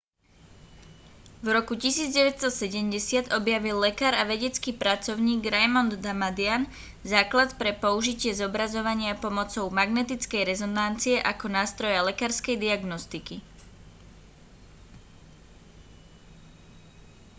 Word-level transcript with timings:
v 1.45 1.53
roku 1.57 1.73
1970 1.83 2.49
objavil 3.39 3.75
lekár 3.85 4.13
a 4.17 4.23
vedecký 4.33 4.71
pracovník 4.83 5.41
raymond 5.55 5.91
damadian 6.05 6.63
základ 7.13 7.49
pre 7.59 7.69
použitie 7.83 8.31
zobrazovania 8.41 9.13
pomocou 9.23 9.65
magnetickej 9.79 10.41
rezonancie 10.51 11.15
ako 11.31 11.45
nástroja 11.57 11.99
lekárskej 12.09 12.55
diagnostiky 12.65 13.35